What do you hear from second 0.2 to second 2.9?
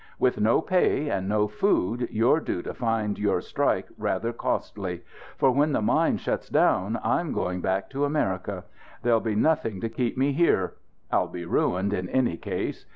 no pay and no food you're due to